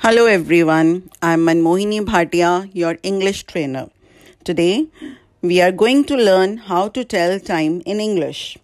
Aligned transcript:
Hello 0.00 0.26
everyone, 0.26 1.10
I'm 1.22 1.44
Manmohini 1.46 2.00
Bhatia, 2.00 2.70
your 2.72 2.98
English 3.02 3.44
trainer. 3.44 3.88
Today 4.44 4.86
we 5.42 5.60
are 5.60 5.72
going 5.72 6.04
to 6.04 6.16
learn 6.16 6.56
how 6.58 6.88
to 6.88 7.04
tell 7.04 7.40
time 7.40 7.82
in 7.86 8.00
English. 8.00 8.58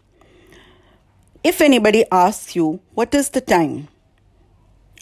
If 1.44 1.60
anybody 1.60 2.04
asks 2.10 2.56
you 2.56 2.80
what 2.94 3.14
is 3.14 3.30
the 3.30 3.40
time, 3.40 3.88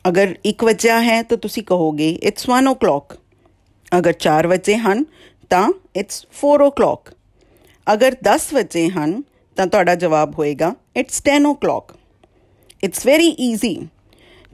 अगर 0.05 0.37
एक 0.47 0.65
वजह 0.65 0.99
है 1.11 1.23
तो 1.23 1.37
तुसी 1.37 1.63
कहोगे 1.63 2.09
it's 2.31 2.49
one 2.49 2.69
O 2.69 2.75
clock 2.75 3.17
अगर 3.93 4.13
चार 4.13 4.47
वजे 4.47 4.77
ਹਨ 4.87 5.05
ਤਾਂ 5.51 5.69
ਇਟਸ 5.97 6.27
4 6.45 6.67
ओ 6.67 6.71
क्लॉक 6.81 7.13
ਅਗਰ 7.87 8.17
10 8.29 8.53
ਵਜੇ 8.55 8.89
ਹਨ 8.89 9.23
ਤਾਂ 9.57 9.67
ਤੁਹਾਡਾ 9.67 9.95
ਜਵਾਬ 9.95 10.35
ਹੋਏਗਾ 10.39 10.75
it's 10.97 11.23
10 11.29 11.49
o'clock 11.65 11.97
it's 12.85 13.07
very 13.07 13.29
easy 13.47 13.77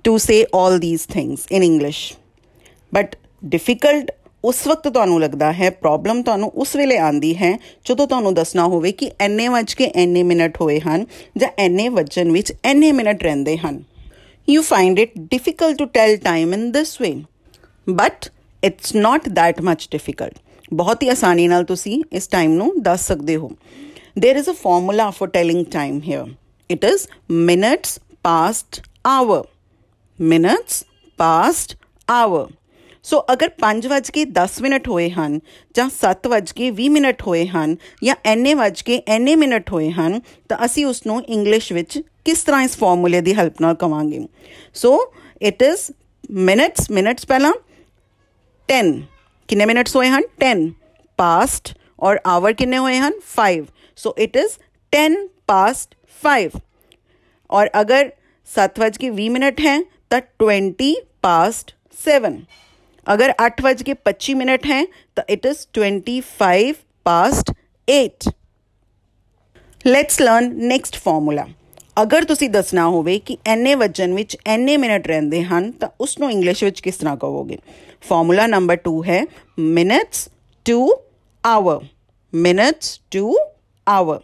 To 0.04 0.18
say 0.18 0.45
올 0.55 0.79
these 0.81 1.05
things 1.05 1.45
in 1.52 1.63
English 1.63 2.13
but 2.93 3.15
difficult 3.45 4.11
ਉਸ 4.43 4.68
ਵਕਤ 4.68 4.87
ਤੁਹਾਨੂੰ 4.87 5.19
ਲੱਗਦਾ 5.21 5.51
ਹੈ 5.54 5.69
ਪ੍ਰੋਬਲਮ 5.69 6.24
ਤੁਹਾਨੂੰ 6.24 6.51
ਉਸ 6.55 6.75
ਵੇਲੇ 6.75 6.97
ਆਂਦੀ 6.97 7.36
ਹੈ 7.37 7.60
ਜਦੋਂ 7.86 8.07
ਤੁਹਾਨੂੰ 8.07 8.33
ਦੱਸਣਾ 8.33 8.64
ਹੋਵੇ 8.64 8.91
ਕਿ 8.91 9.11
ਐਨੇ 9.19 9.47
ਵਜ 9.47 9.74
ਕੇ 9.74 9.91
ਐਨੇ 9.96 10.24
ਮਿੰਟ 10.24 10.61
ਹੋਏ 10.61 10.79
ਹਨ 10.79 11.05
ਜਾਂ 11.37 11.50
ਐਨੇ 11.57 11.89
ਵਜਨ 11.89 12.32
ਵਿੱਚ 12.32 12.54
ਐਨੇ 12.64 12.91
ਮਿੰਟ 12.91 13.24
ਰਹਿੰਦੇ 13.24 13.57
ਹਨ 13.57 13.83
you 14.50 14.61
find 14.61 15.00
it 15.00 15.11
difficult 15.18 15.77
to 15.77 15.86
tell 15.86 16.18
time 16.18 16.54
in 16.54 16.71
this 16.71 17.02
way 17.02 17.24
but 17.89 18.29
it's 18.65 18.96
not 18.96 19.29
that 19.36 19.61
much 19.61 19.88
difficult 19.91 20.33
ਬਹੁਤ 20.74 21.04
ਹੀ 21.04 21.10
ਆਸਾਨੀ 21.10 21.47
ਨਾਲ 21.47 21.63
ਤੁਸੀਂ 21.63 22.04
ਇਸ 22.11 22.27
ਟਾਈਮ 22.27 22.52
ਨੂੰ 22.52 22.74
ਦੱਸ 22.77 23.07
ਸਕਦੇ 23.07 23.36
ਹੋ 23.36 23.52
there 24.19 24.38
is 24.38 24.47
a 24.47 24.54
formula 24.54 25.11
for 25.11 25.27
telling 25.27 25.65
time 25.65 26.02
here. 26.02 26.25
It 26.69 26.83
is 26.83 27.07
minutes 27.29 27.99
past 28.24 28.82
hour. 29.05 29.43
Minutes 30.21 30.85
past 31.18 31.76
hour 32.08 32.47
so 33.05 33.19
ਅਗਰ 33.33 33.50
5 33.61 33.89
ਵਜ 33.89 34.11
ਕੇ 34.11 34.25
10 34.39 34.61
ਮਿੰਟ 34.62 34.89
ਹੋਏ 34.89 35.08
ਹਨ 35.11 35.39
ਜਾਂ 35.74 35.88
7 35.96 36.28
ਵਜ 36.28 36.52
ਕੇ 36.52 36.70
20 36.70 36.88
ਮਿੰਟ 36.91 37.22
ਹੋਏ 37.22 37.46
ਹਨ 37.46 37.77
ਜਾਂ 38.05 38.14
ਐਨੇ 38.24 38.55
ਵਜ 38.55 38.82
ਕੇ 38.82 39.02
ਐਨੇ 39.08 39.34
ਮਿੰਟ 39.36 39.70
ਹੋਏ 39.72 39.91
ਹਨ 39.91 40.20
ਤਾਂ 40.48 40.58
ਅਸੀਂ 40.64 40.86
ਉਸ 40.86 41.06
ਨੂੰ 41.06 41.22
ਇੰਗਲਿਸ਼ 41.28 41.72
ਵਿੱਚ 41.72 41.98
ਕਿਸ 42.24 42.42
ਤਰ੍ਹਾਂ 42.42 42.62
ਇਸ 42.62 42.77
ਫਾਰਮੂਲੇ 42.78 43.20
ਦੀ 43.20 43.34
ਹੈਲਪ 43.34 43.60
ਨਾਲ 43.60 43.74
ਕਵਾਂਗੇ 43.74 44.27
so 44.74 45.12
it 45.41 45.62
is 45.62 45.91
minutes 46.30 46.91
minutes 46.91 47.27
ਪਹਿਲਾਂ 47.27 47.52
10 48.69 48.92
ਕਿੰਨੇ 49.48 49.66
ਮਿੰਟਸ 49.66 49.96
ਹੋਏ 49.96 50.08
ਹਨ 50.08 50.22
10 50.44 50.69
ਪਾਸਟ 51.19 51.74
ਔਰ 52.00 52.19
ਆਵਰ 52.27 52.52
ਕਿੰਨੇ 52.52 52.78
ਹੋਏ 52.78 52.98
ਹਨ 52.98 53.20
5 53.36 53.64
ਸੋ 53.98 54.14
ਇਟ 54.19 54.36
ਇਜ਼ 54.36 54.58
10 54.92 55.19
ਪਾਸਟ 55.46 55.94
5 56.22 56.58
ਔਰ 57.50 57.70
ਅਗਰ 57.80 58.10
7 58.48 58.80
ਵਜ 58.80 58.96
ਕੇ 58.96 59.10
20 59.10 59.28
ਮਿੰਟ 59.28 59.60
ਹੈ 60.10 60.10
ਤਾਂ 60.10 60.20
20 60.42 60.94
ਪਾਸਟ 61.22 61.72
7 62.10 62.30
ਅਗਰ 63.14 63.32
8 63.46 63.48
ਵਜ 63.62 63.82
ਕੇ 63.82 63.94
25 63.94 64.34
ਮਿੰਟ 64.34 64.66
ਹੈ 64.66 64.84
ਤਾਂ 65.14 65.24
it 65.28 65.46
is 65.46 65.66
25 65.78 66.72
past 67.05 67.52
8 67.91 68.32
let's 69.86 70.20
learn 70.20 70.55
next 70.66 70.96
formula 70.96 71.46
ਅਗਰ 72.02 72.24
ਤੁਸੀਂ 72.24 72.50
ਦੱਸਣਾ 72.50 72.86
ਹੋਵੇ 72.88 73.19
ਕਿ 73.19 73.36
ਐਨੇ 73.46 73.74
ਵਜਨ 73.74 74.14
ਵਿੱਚ 74.14 74.36
ਐਨੇ 74.46 74.77
ਮਿੰਟ 74.77 75.06
ਰਹਿੰਦੇ 75.06 75.42
ਹਨ 75.42 75.70
ਤਾਂ 75.70 75.88
ਉਸ 76.00 76.19
ਨੂੰ 76.19 76.30
ਇੰਗਲਿਸ਼ 76.30 76.64
ਵਿੱਚ 76.64 76.80
ਕਿਸ 76.80 76.96
ਤਰ੍ਹਾਂ 76.96 77.16
ਕਹੋਗੇ 77.16 77.58
ਫਾਰਮੂਲਾ 78.08 78.46
ਨੰਬਰ 78.46 78.78
2 78.88 79.02
ਹੈ 79.08 79.24
minutes 79.58 80.28
to 80.64 80.96
hour 81.44 81.84
minutes 82.34 83.00
to 83.10 83.36
hour 83.86 84.20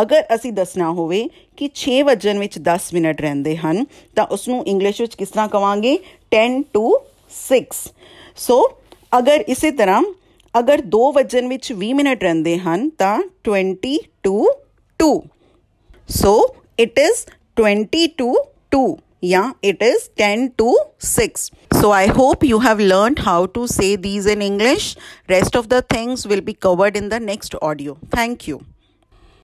ਅਗਰ 0.00 0.24
ਅਸੀਂ 0.34 0.52
ਦੱਸਣਾ 0.52 0.90
ਹੋਵੇ 0.90 1.20
ਕਿ 1.56 1.68
6 1.82 2.00
ਵਜਨ 2.06 2.38
ਵਿੱਚ 2.38 2.58
10 2.68 2.88
ਮਿੰਟ 2.94 3.20
ਰਹਿੰਦੇ 3.20 3.56
ਹਨ 3.56 3.84
ਤਾਂ 4.16 4.26
ਉਸ 4.36 4.48
ਨੂੰ 4.48 4.62
ਇੰਗਲਿਸ਼ 4.66 5.00
ਵਿੱਚ 5.00 5.14
ਕਿਸ 5.14 5.28
ਤਰ੍ਹਾਂ 5.28 5.48
ਕਵਾਂਗੇ 5.48 5.94
10 6.36 6.58
ਟੂ 6.72 6.84
6 7.38 7.62
ਸੋ 8.46 8.58
ਅਗਰ 9.18 9.44
ਇਸੇ 9.54 9.70
ਤਰ੍ਹਾਂ 9.80 10.02
ਅਗਰ 10.58 10.82
2 10.96 11.06
ਵਜਨ 11.14 11.48
ਵਿੱਚ 11.48 11.72
20 11.84 11.94
ਮਿੰਟ 11.94 12.22
ਰਹਿੰਦੇ 12.22 12.58
ਹਨ 12.58 12.88
ਤਾਂ 12.98 13.16
20 13.48 13.96
to 14.22 14.36
2 15.00 15.10
so 16.20 16.36
it 16.80 16.98
is 16.98 17.26
20 17.56 18.06
to 18.18 18.30
2 18.76 18.86
yeah 19.22 19.52
it 19.62 19.82
is 19.82 20.10
10 20.16 20.52
to 20.58 20.76
6 20.98 21.50
so 21.72 21.90
i 21.90 22.06
hope 22.06 22.44
you 22.44 22.58
have 22.60 22.78
learned 22.78 23.20
how 23.20 23.46
to 23.46 23.66
say 23.66 23.96
these 23.96 24.26
in 24.26 24.42
english 24.42 24.94
rest 25.28 25.56
of 25.56 25.68
the 25.68 25.80
things 25.82 26.26
will 26.26 26.40
be 26.40 26.52
covered 26.52 26.96
in 26.96 27.08
the 27.08 27.18
next 27.18 27.54
audio 27.62 27.96
thank 28.10 28.46
you 28.46 28.60